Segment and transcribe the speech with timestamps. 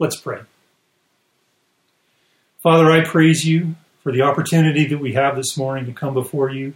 [0.00, 0.40] Let's pray.
[2.62, 6.48] Father, I praise you for the opportunity that we have this morning to come before
[6.48, 6.72] you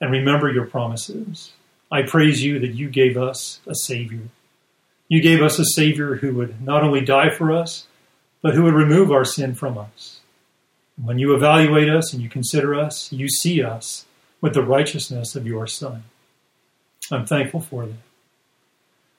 [0.00, 1.52] and remember your promises.
[1.90, 4.22] I praise you that you gave us a Savior.
[5.06, 7.86] You gave us a Savior who would not only die for us,
[8.40, 10.20] but who would remove our sin from us.
[10.96, 14.06] When you evaluate us and you consider us, you see us
[14.40, 16.04] with the righteousness of your Son.
[17.10, 17.96] I'm thankful for that.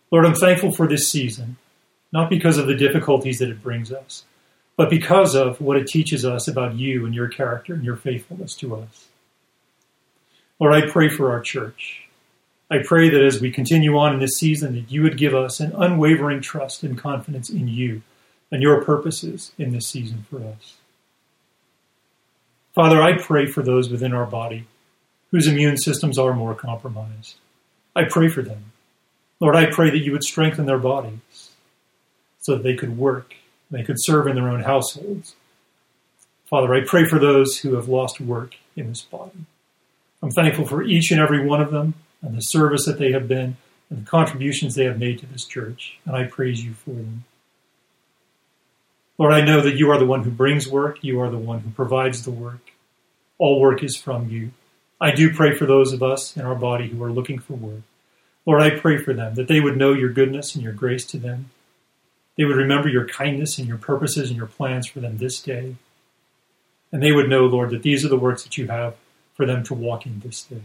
[0.10, 1.58] Lord, I'm thankful for this season,
[2.14, 4.24] not because of the difficulties that it brings us,
[4.78, 8.54] but because of what it teaches us about you and your character and your faithfulness
[8.56, 9.08] to us.
[10.60, 12.08] Lord, I pray for our church.
[12.70, 15.60] I pray that as we continue on in this season, that you would give us
[15.60, 18.04] an unwavering trust and confidence in you
[18.52, 20.76] and your purposes in this season for us.
[22.74, 24.66] Father, I pray for those within our body
[25.32, 27.36] whose immune systems are more compromised.
[27.96, 28.72] I pray for them.
[29.40, 31.50] Lord, I pray that you would strengthen their bodies
[32.44, 33.34] so that they could work,
[33.72, 35.36] they could serve in their own households.
[36.46, 39.46] Father, I pray for those who have lost work in this body.
[40.22, 43.28] I'm thankful for each and every one of them and the service that they have
[43.28, 43.58] been
[43.90, 47.24] and the contributions they have made to this church, and I praise you for them.
[49.18, 51.60] Lord, I know that you are the one who brings work, you are the one
[51.60, 52.72] who provides the work.
[53.38, 54.52] All work is from you.
[55.00, 57.82] I do pray for those of us in our body who are looking for work.
[58.46, 61.18] Lord, I pray for them that they would know your goodness and your grace to
[61.18, 61.52] them.
[62.36, 65.76] They would remember your kindness and your purposes and your plans for them this day.
[66.92, 68.96] And they would know, Lord, that these are the works that you have
[69.36, 70.62] for them to walk in this day.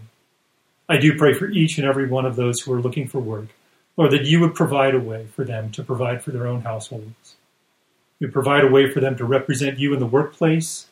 [0.88, 3.48] I do pray for each and every one of those who are looking for work,
[3.96, 7.36] Lord, that you would provide a way for them to provide for their own households.
[8.18, 10.86] You provide a way for them to represent you in the workplace,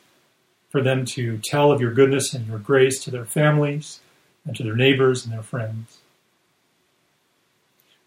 [0.69, 3.99] for them to tell of your goodness and your grace to their families
[4.45, 5.97] and to their neighbors and their friends.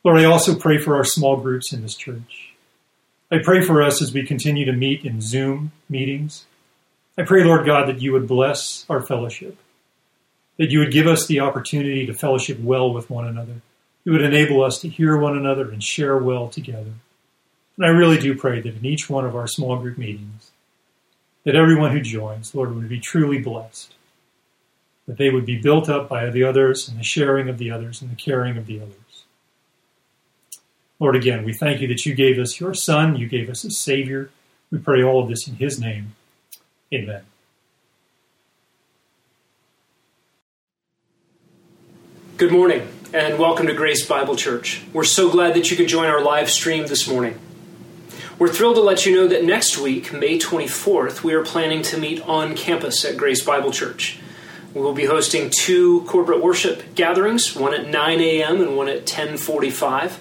[0.05, 2.50] Lord, I also pray for our small groups in this church.
[3.33, 6.47] I pray for us as we continue to meet in Zoom meetings.
[7.17, 9.57] I pray, Lord God, that you would bless our fellowship,
[10.57, 13.63] that you would give us the opportunity to fellowship well with one another.
[14.05, 16.95] You would enable us to hear one another and share well together.
[17.77, 20.51] And I really do pray that in each one of our small group meetings,
[21.45, 23.95] that everyone who joins, Lord, would be truly blessed,
[25.07, 28.03] that they would be built up by the others and the sharing of the others
[28.03, 29.10] and the caring of the others.
[31.01, 33.71] Lord, again, we thank you that you gave us your Son, you gave us a
[33.71, 34.31] Savior.
[34.71, 36.15] We pray all of this in his name.
[36.93, 37.23] Amen.
[42.37, 44.83] Good morning and welcome to Grace Bible Church.
[44.93, 47.39] We're so glad that you could join our live stream this morning.
[48.39, 51.99] We're thrilled to let you know that next week, May 24th, we are planning to
[51.99, 54.19] meet on campus at Grace Bible Church.
[54.75, 58.61] We will be hosting two corporate worship gatherings, one at 9 a.m.
[58.61, 60.19] and one at 1045.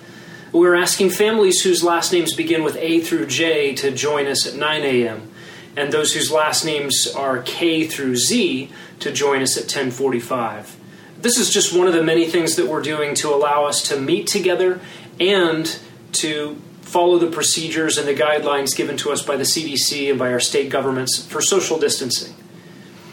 [0.52, 4.56] We're asking families whose last names begin with A through J to join us at
[4.56, 5.30] 9 a.m.
[5.78, 10.76] and those whose last names are K through Z to join us at 1045.
[11.22, 14.00] This is just one of the many things that we're doing to allow us to
[14.00, 14.82] meet together
[15.20, 15.80] and
[16.14, 20.32] to follow the procedures and the guidelines given to us by the CDC and by
[20.32, 22.34] our state governments for social distancing.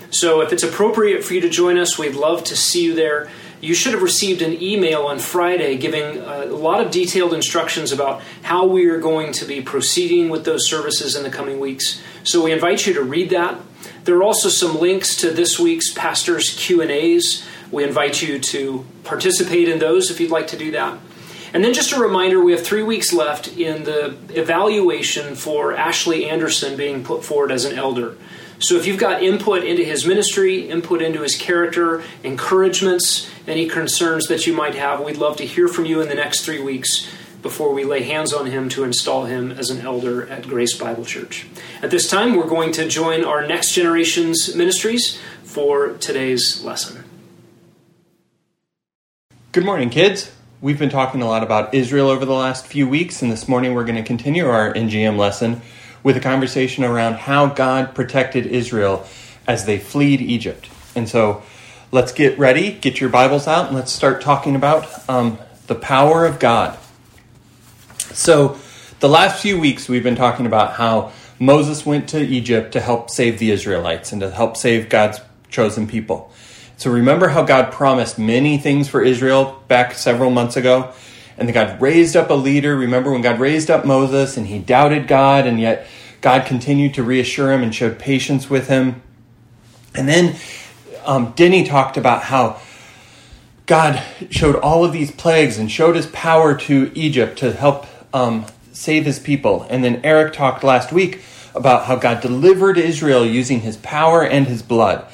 [0.09, 3.29] So, if it's appropriate for you to join us, we'd love to see you there
[3.67, 7.91] you should have received an email on Friday giving uh, a lot of detailed instructions
[7.91, 12.01] about how we are going to be proceeding with those services in the coming weeks.
[12.23, 13.61] So we invite you to read that.
[14.05, 17.45] There are also some links to this week's pastors Q&As.
[17.73, 21.01] We invite you to participate in those if you'd like to do that.
[21.53, 26.31] And then just a reminder, we have 3 weeks left in the evaluation for Ashley
[26.31, 28.17] Anderson being put forward as an elder.
[28.59, 34.29] So if you've got input into his ministry, input into his character, encouragements, any concerns
[34.29, 37.11] that you might have, we'd love to hear from you in the next three weeks
[37.43, 41.05] before we lay hands on him to install him as an elder at Grace Bible
[41.05, 41.47] Church.
[41.83, 47.05] At this time, we're going to join our next generation's ministries for today's lesson.
[49.53, 50.33] Good morning, kids.
[50.61, 53.75] We've been talking a lot about Israel over the last few weeks, and this morning
[53.75, 55.61] we're going to continue our NGM lesson
[56.07, 59.05] with a conversation around how God protected Israel
[59.45, 60.69] as they fled Egypt.
[60.95, 61.43] And so
[61.91, 65.37] let's get ready, get your Bibles out, and let's start talking about um,
[65.67, 66.79] the power of God.
[68.13, 68.57] So,
[69.01, 71.11] the last few weeks we've been talking about how
[71.41, 75.21] Moses went to Egypt to help save the Israelites and to help save God's
[75.51, 76.31] chosen people.
[76.77, 80.93] So, remember how God promised many things for Israel back several months ago?
[81.39, 82.77] And then God raised up a leader.
[82.77, 85.87] Remember when God raised up Moses and he doubted God, and yet
[86.21, 89.03] God continued to reassure him and showed patience with him.
[89.95, 90.37] And then
[91.05, 92.61] um, Denny talked about how
[93.67, 98.47] God showed all of these plagues and showed his power to Egypt to help um,
[98.73, 99.67] save his people.
[99.69, 101.23] And then Eric talked last week
[101.55, 105.07] about how God delivered Israel using his power and his blood.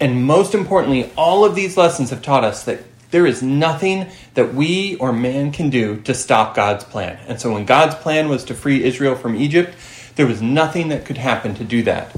[0.00, 2.80] And most importantly, all of these lessons have taught us that
[3.14, 7.16] there is nothing that we or man can do to stop God's plan.
[7.28, 9.72] And so when God's plan was to free Israel from Egypt,
[10.16, 12.12] there was nothing that could happen to do that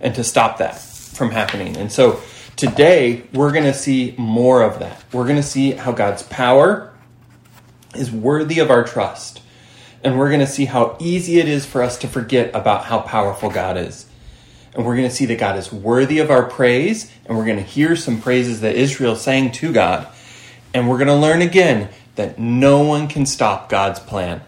[0.00, 1.76] and to stop that from happening.
[1.76, 2.20] And so
[2.56, 5.04] today we're going to see more of that.
[5.12, 6.92] We're going to see how God's power
[7.94, 9.42] is worthy of our trust.
[10.02, 13.02] And we're going to see how easy it is for us to forget about how
[13.02, 14.04] powerful God is.
[14.74, 17.08] And we're going to see that God is worthy of our praise.
[17.24, 20.08] And we're going to hear some praises that Israel sang to God.
[20.72, 24.42] And we're going to learn again that no one can stop God's plan.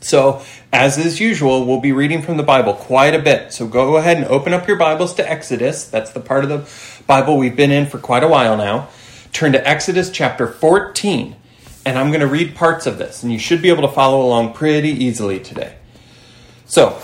[0.00, 0.42] So,
[0.72, 3.52] as is usual, we'll be reading from the Bible quite a bit.
[3.52, 5.84] So, go ahead and open up your Bibles to Exodus.
[5.84, 8.88] That's the part of the Bible we've been in for quite a while now.
[9.32, 11.36] Turn to Exodus chapter 14
[11.84, 14.24] and I'm going to read parts of this, and you should be able to follow
[14.24, 15.76] along pretty easily today.
[16.64, 17.00] So,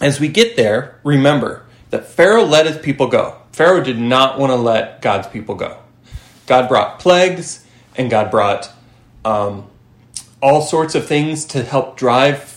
[0.00, 3.38] as we get there, remember that Pharaoh let his people go.
[3.52, 5.78] Pharaoh did not want to let God's people go.
[6.46, 7.64] God brought plagues,
[7.96, 8.70] and God brought
[9.24, 9.66] um,
[10.40, 12.48] all sorts of things to help drive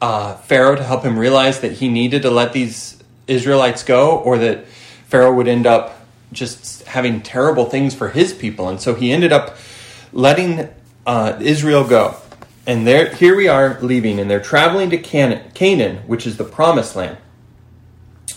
[0.00, 4.38] uh, Pharaoh to help him realize that he needed to let these Israelites go, or
[4.38, 4.66] that
[5.06, 6.00] Pharaoh would end up
[6.32, 8.68] just having terrible things for his people.
[8.68, 9.56] And so he ended up
[10.12, 10.68] letting
[11.06, 12.16] uh, Israel go.
[12.66, 16.94] And there, here we are leaving, and they're traveling to Canaan, which is the promised
[16.96, 17.16] land.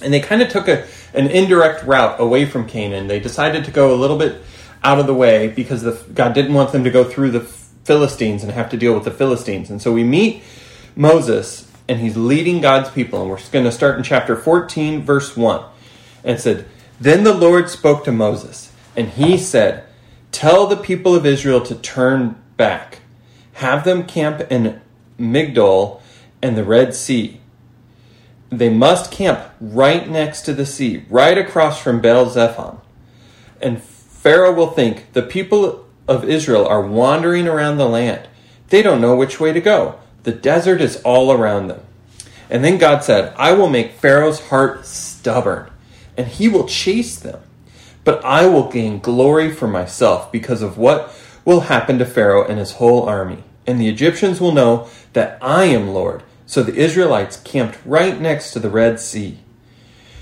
[0.02, 3.08] And they kind of took a, an indirect route away from Canaan.
[3.08, 4.42] They decided to go a little bit
[4.84, 8.44] out of the way because the, God didn't want them to go through the Philistines
[8.44, 9.70] and have to deal with the Philistines.
[9.70, 10.44] And so we meet
[10.96, 13.22] Moses, and he's leading God's people.
[13.22, 15.64] And we're going to start in chapter 14, verse 1.
[16.24, 16.68] And said,
[17.00, 19.86] Then the Lord spoke to Moses, and he said,
[20.32, 23.00] Tell the people of Israel to turn back.
[23.54, 24.82] Have them camp in
[25.20, 26.02] Migdol
[26.42, 27.40] and the Red Sea.
[28.50, 32.80] They must camp right next to the sea, right across from Baal Zephon.
[33.62, 33.82] And
[34.22, 38.28] Pharaoh will think the people of Israel are wandering around the land.
[38.70, 40.00] They don't know which way to go.
[40.22, 41.82] The desert is all around them.
[42.48, 45.72] And then God said, I will make Pharaoh's heart stubborn,
[46.16, 47.40] and he will chase them.
[48.04, 51.12] But I will gain glory for myself because of what
[51.44, 53.44] will happen to Pharaoh and his whole army.
[53.66, 56.22] And the Egyptians will know that I am Lord.
[56.46, 59.40] So the Israelites camped right next to the Red Sea.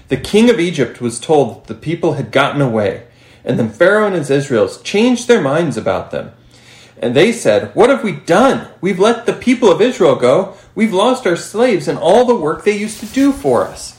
[0.07, 3.07] The king of Egypt was told that the people had gotten away,
[3.44, 6.31] and then Pharaoh and his Israels changed their minds about them.
[7.01, 8.69] And they said, What have we done?
[8.81, 10.56] We've let the people of Israel go.
[10.75, 13.97] We've lost our slaves and all the work they used to do for us.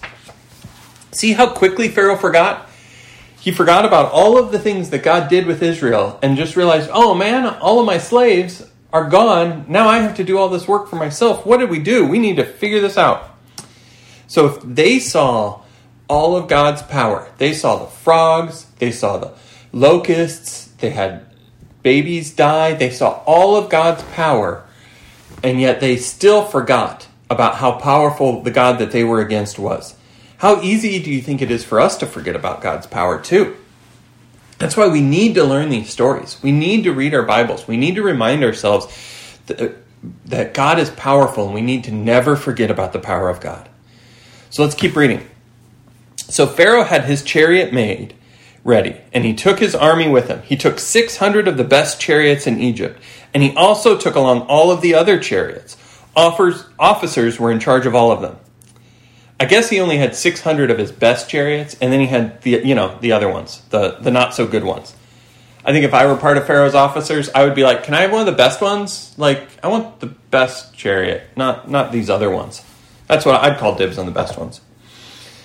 [1.12, 2.70] See how quickly Pharaoh forgot?
[3.40, 6.90] he forgot about all of the things that God did with Israel and just realized,
[6.92, 9.64] oh man, all of my slaves are gone.
[9.66, 11.46] Now I have to do all this work for myself.
[11.46, 12.06] What did we do?
[12.06, 13.34] We need to figure this out.
[14.26, 15.62] So if they saw
[16.06, 19.32] all of God's power, they saw the frogs, they saw the
[19.72, 21.24] locusts, they had
[21.82, 24.64] babies die, they saw all of God's power,
[25.42, 29.94] and yet they still forgot about how powerful the God that they were against was.
[30.38, 33.56] How easy do you think it is for us to forget about God's power, too?
[34.58, 36.38] That's why we need to learn these stories.
[36.42, 37.66] We need to read our Bibles.
[37.66, 38.86] We need to remind ourselves
[39.46, 39.76] that,
[40.26, 43.68] that God is powerful and we need to never forget about the power of God.
[44.50, 45.26] So let's keep reading.
[46.16, 48.14] So Pharaoh had his chariot made
[48.70, 50.40] ready, and he took his army with him.
[50.42, 52.98] He took 600 of the best chariots in Egypt,
[53.34, 55.76] and he also took along all of the other chariots.
[56.16, 58.36] Officers were in charge of all of them.
[59.38, 62.60] I guess he only had 600 of his best chariots, and then he had the
[62.62, 64.94] you know the other ones, the the not so good ones.
[65.64, 68.02] I think if I were part of Pharaoh's officers, I would be like, "Can I
[68.02, 69.14] have one of the best ones?
[69.16, 72.62] Like, I want the best chariot, not not these other ones."
[73.08, 74.60] That's what I'd call dibs on the best ones.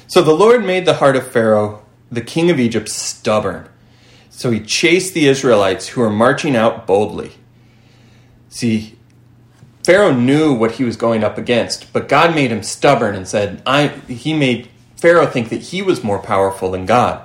[0.07, 3.67] So the Lord made the heart of Pharaoh, the king of Egypt, stubborn.
[4.29, 7.33] So he chased the Israelites who were marching out boldly.
[8.49, 8.97] See,
[9.83, 13.61] Pharaoh knew what he was going up against, but God made him stubborn and said,
[13.65, 17.21] I, he made Pharaoh think that he was more powerful than God.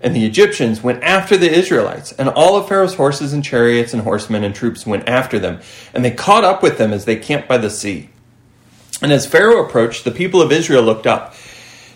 [0.00, 4.02] And the Egyptians went after the Israelites, and all of Pharaoh's horses and chariots and
[4.02, 5.60] horsemen and troops went after them,
[5.94, 8.10] and they caught up with them as they camped by the sea.
[9.00, 11.34] And as Pharaoh approached, the people of Israel looked up.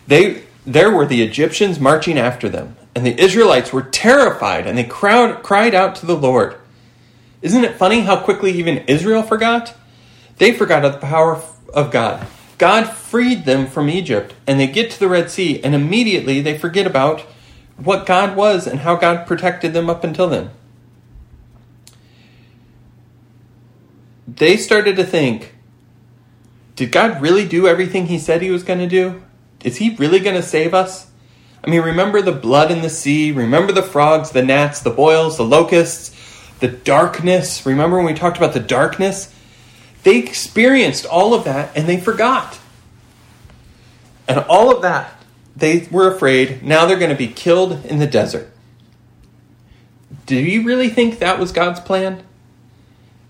[0.07, 4.85] They, there were the Egyptians marching after them, and the Israelites were terrified, and they
[4.85, 6.57] crowd, cried out to the Lord.
[7.43, 9.75] Isn't it funny how quickly even Israel forgot?
[10.39, 12.27] They forgot the power of God.
[12.59, 16.59] God freed them from Egypt, and they get to the Red Sea, and immediately they
[16.59, 17.21] forget about
[17.77, 20.51] what God was and how God protected them up until then.
[24.37, 25.55] they started to think
[26.77, 29.23] did God really do everything he said he was going to do?
[29.65, 31.11] Is he really going to save us?
[31.63, 35.37] I mean, remember the blood in the sea, remember the frogs, the gnats, the boils,
[35.37, 36.17] the locusts,
[36.61, 37.67] the darkness.
[37.67, 39.35] Remember when we talked about the darkness?
[40.03, 42.59] They experienced all of that and they forgot.
[44.27, 45.13] And all of that,
[45.57, 46.63] they were afraid.
[46.63, 48.51] Now they're going to be killed in the desert.
[50.25, 52.23] Do you really think that was God's plan?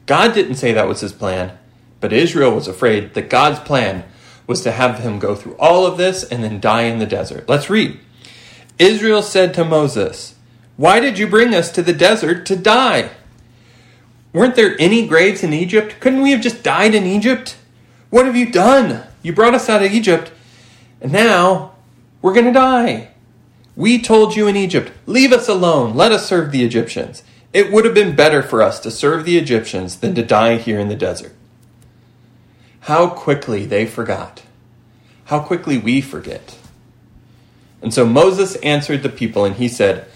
[0.06, 1.56] God didn't say that was his plan,
[2.00, 4.04] but Israel was afraid that God's plan
[4.50, 7.48] was to have him go through all of this and then die in the desert.
[7.48, 8.00] Let's read.
[8.80, 10.34] Israel said to Moses,
[10.76, 13.10] Why did you bring us to the desert to die?
[14.32, 16.00] Weren't there any graves in Egypt?
[16.00, 17.58] Couldn't we have just died in Egypt?
[18.10, 19.04] What have you done?
[19.22, 20.32] You brought us out of Egypt,
[21.00, 21.76] and now
[22.20, 23.10] we're going to die.
[23.76, 27.22] We told you in Egypt, Leave us alone, let us serve the Egyptians.
[27.52, 30.80] It would have been better for us to serve the Egyptians than to die here
[30.80, 31.36] in the desert.
[32.80, 34.42] How quickly they forgot.
[35.26, 36.58] How quickly we forget.
[37.82, 40.06] And so Moses answered the people and he said,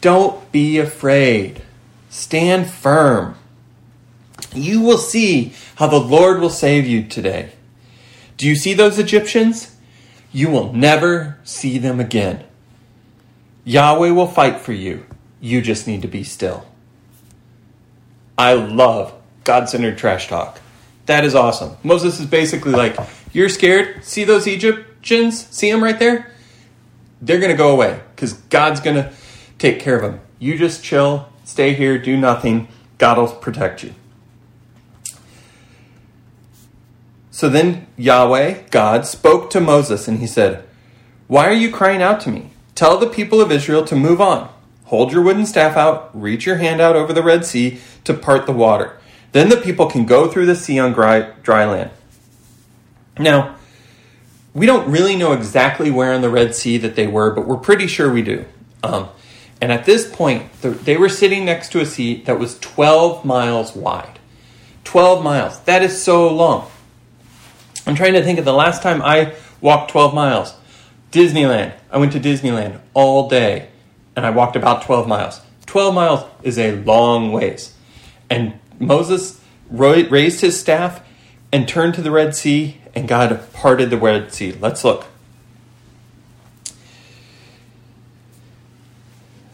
[0.00, 1.62] Don't be afraid.
[2.10, 3.36] Stand firm.
[4.54, 7.52] You will see how the Lord will save you today.
[8.36, 9.76] Do you see those Egyptians?
[10.32, 12.44] You will never see them again.
[13.64, 15.06] Yahweh will fight for you.
[15.40, 16.66] You just need to be still.
[18.36, 19.14] I love
[19.44, 20.61] God centered trash talk.
[21.06, 21.76] That is awesome.
[21.82, 22.96] Moses is basically like,
[23.32, 24.04] You're scared?
[24.04, 25.46] See those Egyptians?
[25.48, 26.30] See them right there?
[27.20, 29.12] They're going to go away because God's going to
[29.58, 30.20] take care of them.
[30.38, 32.68] You just chill, stay here, do nothing.
[32.98, 33.94] God will protect you.
[37.30, 40.64] So then Yahweh, God, spoke to Moses and he said,
[41.26, 42.50] Why are you crying out to me?
[42.74, 44.48] Tell the people of Israel to move on.
[44.84, 48.46] Hold your wooden staff out, reach your hand out over the Red Sea to part
[48.46, 48.98] the water.
[49.32, 51.90] Then the people can go through the sea on dry, dry land.
[53.18, 53.56] Now,
[54.54, 57.56] we don't really know exactly where in the Red Sea that they were, but we're
[57.56, 58.44] pretty sure we do.
[58.82, 59.08] Um,
[59.60, 63.74] and at this point, they were sitting next to a sea that was 12 miles
[63.74, 64.18] wide.
[64.84, 65.60] 12 miles.
[65.60, 66.70] That is so long.
[67.86, 70.54] I'm trying to think of the last time I walked 12 miles.
[71.10, 71.74] Disneyland.
[71.90, 73.68] I went to Disneyland all day
[74.16, 75.40] and I walked about 12 miles.
[75.66, 77.74] 12 miles is a long ways.
[78.28, 81.02] And Moses raised his staff
[81.52, 84.52] and turned to the Red Sea, and God parted the Red Sea.
[84.52, 85.06] Let's look.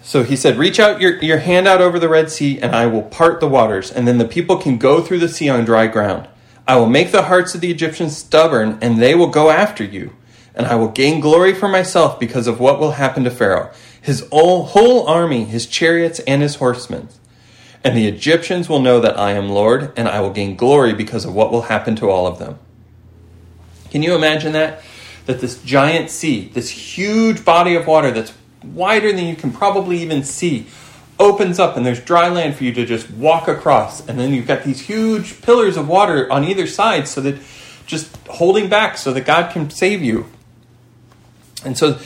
[0.03, 2.87] So he said, Reach out your, your hand out over the Red Sea, and I
[2.87, 5.87] will part the waters, and then the people can go through the sea on dry
[5.87, 6.27] ground.
[6.67, 10.13] I will make the hearts of the Egyptians stubborn, and they will go after you.
[10.55, 13.71] And I will gain glory for myself because of what will happen to Pharaoh,
[14.01, 17.09] his whole army, his chariots, and his horsemen.
[17.85, 21.25] And the Egyptians will know that I am Lord, and I will gain glory because
[21.25, 22.59] of what will happen to all of them.
[23.91, 24.83] Can you imagine that?
[25.27, 28.33] That this giant sea, this huge body of water that's
[28.63, 30.67] wider than you can probably even see,
[31.19, 34.07] opens up and there's dry land for you to just walk across.
[34.09, 37.41] And then you've got these huge pillars of water on either side so that
[37.87, 40.27] just holding back so that God can save you.
[41.65, 41.99] And so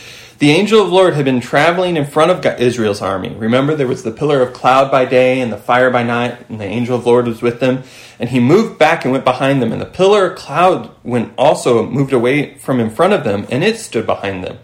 [0.43, 3.29] the angel of the Lord had been traveling in front of Israel's army.
[3.29, 6.61] Remember, there was the pillar of cloud by day and the fire by night, and
[6.61, 7.85] the angel of the Lord was with them.
[8.19, 9.71] And he moved back and went behind them.
[9.71, 13.63] And the pillar of cloud went also moved away from in front of them, and
[13.63, 14.59] it stood behind them.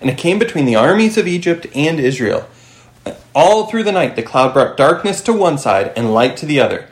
[0.00, 2.48] And it came between the armies of Egypt and Israel.
[3.32, 6.58] All through the night, the cloud brought darkness to one side and light to the
[6.58, 6.88] other.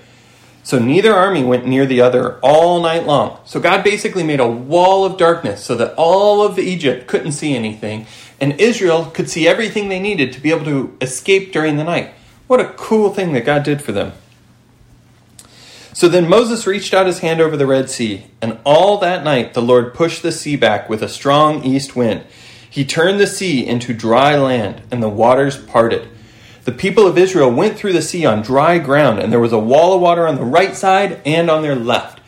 [0.62, 3.38] So neither army went near the other all night long.
[3.44, 7.54] So God basically made a wall of darkness so that all of Egypt couldn't see
[7.54, 8.06] anything,
[8.40, 12.12] and Israel could see everything they needed to be able to escape during the night.
[12.46, 14.12] What a cool thing that God did for them.
[15.92, 19.54] So then Moses reached out his hand over the Red Sea, and all that night
[19.54, 22.24] the Lord pushed the sea back with a strong east wind.
[22.68, 26.08] He turned the sea into dry land, and the waters parted.
[26.70, 29.58] The people of Israel went through the sea on dry ground, and there was a
[29.58, 32.20] wall of water on the right side and on their left.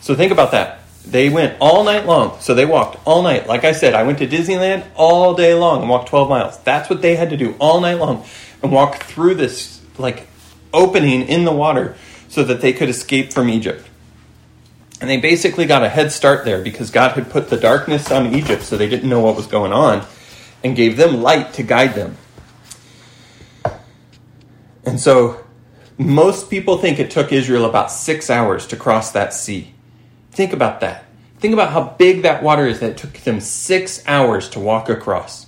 [0.00, 0.80] So think about that.
[1.04, 2.36] They went all night long.
[2.40, 3.46] So they walked all night.
[3.46, 6.58] Like I said, I went to Disneyland all day long and walked 12 miles.
[6.64, 8.24] That's what they had to do all night long
[8.60, 10.26] and walk through this like
[10.74, 11.94] opening in the water
[12.28, 13.88] so that they could escape from Egypt.
[15.00, 18.34] And they basically got a head start there because God had put the darkness on
[18.34, 20.04] Egypt so they didn't know what was going on
[20.64, 22.16] and gave them light to guide them.
[24.86, 25.44] And so
[25.98, 29.74] most people think it took Israel about six hours to cross that sea.
[30.30, 31.04] Think about that.
[31.38, 34.88] Think about how big that water is that it took them six hours to walk
[34.88, 35.46] across.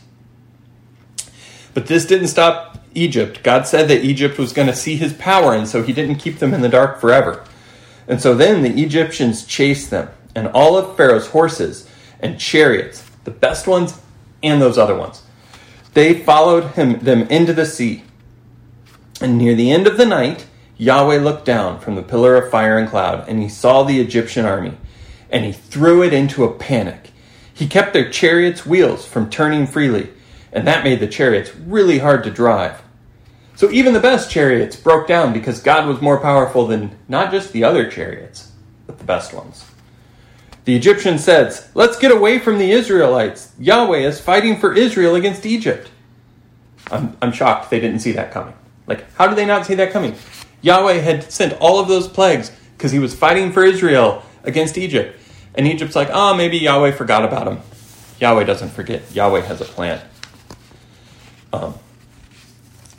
[1.73, 3.43] But this didn't stop Egypt.
[3.43, 6.39] God said that Egypt was going to see his power, and so he didn't keep
[6.39, 7.45] them in the dark forever.
[8.07, 11.89] And so then the Egyptians chased them, and all of Pharaoh's horses
[12.21, 14.01] and chariots, the best ones
[14.43, 15.23] and those other ones.
[15.95, 18.05] They followed him, them into the sea.
[19.21, 20.47] And near the end of the night,
[20.77, 24.47] Yahweh looked down from the pillar of fire and cloud, and he saw the Egyptian
[24.47, 24.75] army,
[25.29, 27.11] and he threw it into a panic.
[27.53, 30.11] He kept their chariots' wheels from turning freely,
[30.53, 32.81] and that made the chariots really hard to drive.
[33.57, 37.53] So even the best chariots broke down because God was more powerful than not just
[37.53, 38.53] the other chariots,
[38.87, 39.65] but the best ones.
[40.65, 43.53] The Egyptian says, Let's get away from the Israelites.
[43.59, 45.91] Yahweh is fighting for Israel against Egypt.
[46.93, 48.55] I'm, I'm shocked they didn't see that coming.
[48.89, 50.17] Like, how did they not see that coming?
[50.63, 55.17] Yahweh had sent all of those plagues because he was fighting for Israel against Egypt.
[55.55, 57.61] And Egypt's like, oh, maybe Yahweh forgot about him.
[58.19, 59.03] Yahweh doesn't forget.
[59.15, 60.01] Yahweh has a plan.
[61.53, 61.75] Um,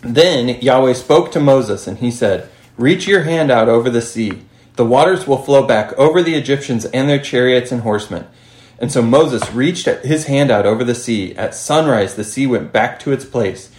[0.01, 4.43] then Yahweh spoke to Moses, and he said, Reach your hand out over the sea.
[4.77, 8.25] The waters will flow back over the Egyptians and their chariots and horsemen.
[8.79, 11.35] And so Moses reached his hand out over the sea.
[11.35, 13.69] At sunrise, the sea went back to its place.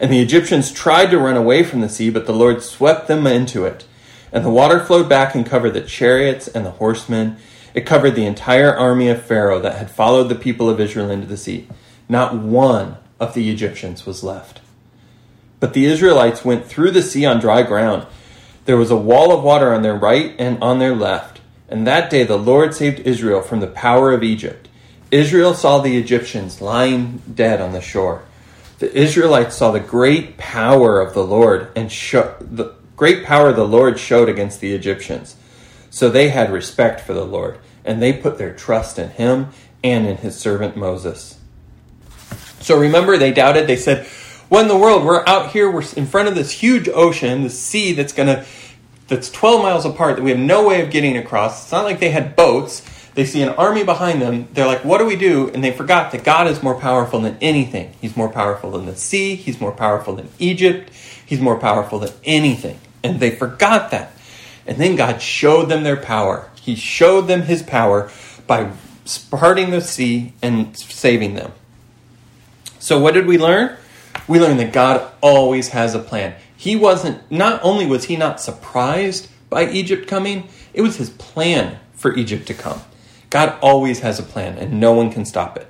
[0.00, 3.26] And the Egyptians tried to run away from the sea, but the Lord swept them
[3.26, 3.84] into it.
[4.32, 7.36] And the water flowed back and covered the chariots and the horsemen.
[7.74, 11.26] It covered the entire army of Pharaoh that had followed the people of Israel into
[11.26, 11.68] the sea.
[12.08, 14.60] Not one of the Egyptians was left.
[15.60, 18.06] But the Israelites went through the sea on dry ground.
[18.64, 21.40] There was a wall of water on their right and on their left.
[21.68, 24.68] And that day the Lord saved Israel from the power of Egypt.
[25.10, 28.22] Israel saw the Egyptians lying dead on the shore.
[28.80, 33.66] The Israelites saw the great power of the Lord and show, the great power the
[33.66, 35.36] Lord showed against the Egyptians.
[35.90, 39.48] So they had respect for the Lord, and they put their trust in him
[39.84, 41.38] and in his servant Moses.
[42.60, 43.66] So remember, they doubted.
[43.66, 44.06] They said,
[44.48, 45.04] what in the world?
[45.04, 48.46] We're out here, we're in front of this huge ocean, the sea that's gonna
[49.10, 51.64] that's 12 miles apart that we have no way of getting across.
[51.64, 52.80] It's not like they had boats.
[53.14, 54.48] They see an army behind them.
[54.54, 55.50] They're like, what do we do?
[55.50, 57.92] And they forgot that God is more powerful than anything.
[58.00, 59.34] He's more powerful than the sea.
[59.34, 60.90] He's more powerful than Egypt.
[61.26, 62.80] He's more powerful than anything.
[63.04, 64.12] And they forgot that.
[64.66, 66.48] And then God showed them their power.
[66.54, 68.10] He showed them his power
[68.46, 68.72] by
[69.30, 71.52] parting the sea and saving them.
[72.78, 73.76] So, what did we learn?
[74.30, 76.34] we learned that God always has a plan.
[76.60, 81.78] He wasn't, not only was he not surprised by Egypt coming, it was his plan
[81.94, 82.82] for Egypt to come.
[83.30, 85.66] God always has a plan, and no one can stop it.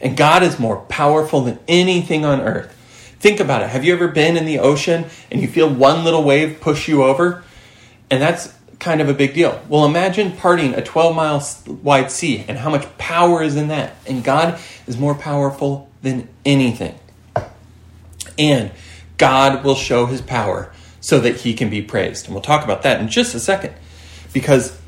[0.00, 2.72] And God is more powerful than anything on earth.
[3.20, 3.68] Think about it.
[3.68, 7.04] Have you ever been in the ocean and you feel one little wave push you
[7.04, 7.44] over?
[8.10, 9.60] And that's kind of a big deal.
[9.68, 11.46] Well, imagine parting a 12 mile
[11.82, 13.94] wide sea and how much power is in that.
[14.06, 16.98] And God is more powerful than anything
[18.38, 18.70] and
[19.18, 22.26] God will show his power so that he can be praised.
[22.26, 23.74] And we'll talk about that in just a second
[24.32, 24.78] because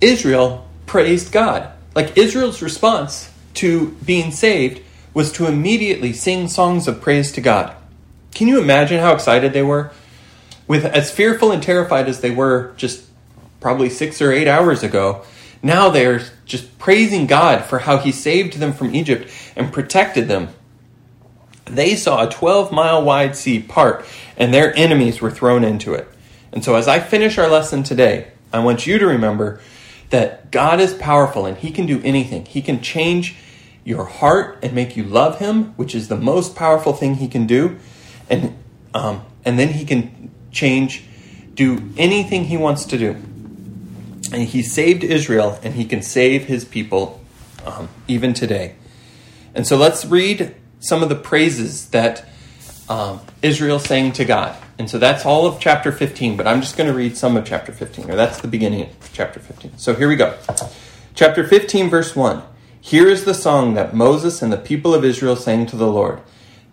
[0.00, 1.70] Israel praised God.
[1.94, 4.82] Like Israel's response to being saved
[5.14, 7.74] was to immediately sing songs of praise to God.
[8.32, 9.90] Can you imagine how excited they were?
[10.66, 13.06] With as fearful and terrified as they were just
[13.60, 15.24] probably 6 or 8 hours ago,
[15.62, 20.50] now they're just praising God for how he saved them from Egypt and protected them
[21.68, 24.04] they saw a 12 mile wide sea part,
[24.36, 26.08] and their enemies were thrown into it.
[26.52, 29.60] And so, as I finish our lesson today, I want you to remember
[30.10, 32.46] that God is powerful and He can do anything.
[32.46, 33.36] He can change
[33.84, 37.46] your heart and make you love Him, which is the most powerful thing He can
[37.46, 37.78] do.
[38.30, 38.56] And,
[38.94, 41.04] um, and then He can change,
[41.54, 43.10] do anything He wants to do.
[44.32, 47.20] And He saved Israel and He can save His people
[47.64, 48.74] um, even today.
[49.54, 52.28] And so let's read some of the praises that
[52.88, 54.56] um, Israel sang to God.
[54.78, 57.44] And so that's all of chapter 15, but I'm just going to read some of
[57.44, 59.76] chapter 15, or that's the beginning of chapter 15.
[59.76, 60.38] So here we go.
[61.14, 62.42] Chapter 15, verse 1.
[62.80, 66.20] Here is the song that Moses and the people of Israel sang to the Lord.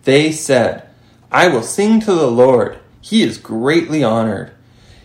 [0.04, 0.88] They said,
[1.32, 2.78] I will sing to the Lord.
[3.00, 4.52] He is greatly honored.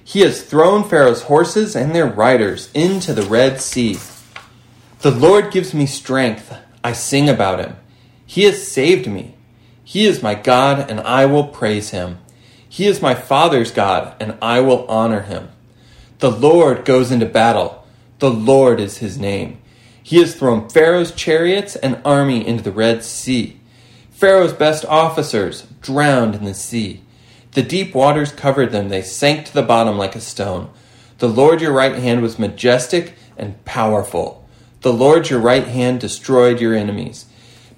[0.04, 3.98] He has thrown Pharaoh's horses and their riders into the Red Sea.
[5.00, 6.56] The Lord gives me strength.
[6.84, 7.76] I sing about him.
[8.32, 9.36] He has saved me.
[9.84, 12.20] He is my God, and I will praise him.
[12.70, 15.50] He is my father's God, and I will honor him.
[16.20, 17.86] The Lord goes into battle.
[18.20, 19.60] The Lord is his name.
[20.02, 23.60] He has thrown Pharaoh's chariots and army into the Red Sea.
[24.12, 27.02] Pharaoh's best officers drowned in the sea.
[27.52, 28.88] The deep waters covered them.
[28.88, 30.70] They sank to the bottom like a stone.
[31.17, 34.48] The Lord your right hand was majestic and powerful.
[34.84, 37.26] The Lord your right hand destroyed your enemies.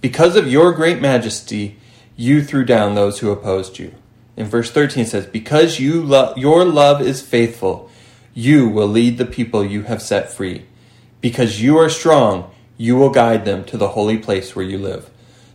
[0.03, 1.77] Because of your great majesty,
[2.17, 3.93] you threw down those who opposed you.
[4.35, 7.89] In verse 13 it says, Because you lo- your love is faithful,
[8.33, 10.65] You will lead the people you have set free.
[11.21, 15.09] Because you are strong, you will guide them to the holy place where you live.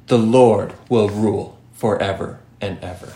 [0.07, 3.13] The Lord will rule forever and ever.